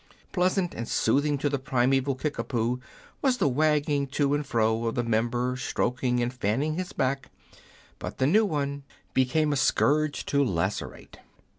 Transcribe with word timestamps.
Pleasant 0.31 0.73
and 0.73 0.87
soothing 0.87 1.37
to 1.37 1.47
the 1.47 1.59
primeval 1.59 2.15
Kickapoo 2.15 2.79
was 3.21 3.37
the 3.37 3.47
wagging 3.47 4.07
to 4.07 4.33
and 4.33 4.43
fro 4.43 4.85
of 4.85 4.95
the 4.95 5.03
member 5.03 5.55
stroking 5.55 6.23
and 6.23 6.33
fanning 6.33 6.73
his 6.73 6.91
back, 6.91 7.29
but 7.99 8.17
the 8.17 8.25
new 8.25 8.43
one 8.43 8.81
became 9.13 9.53
a 9.53 9.55
scourge 9.55 10.25
to 10.25 10.43
lacerate. 10.43 11.19